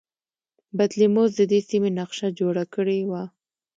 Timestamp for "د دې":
1.35-1.59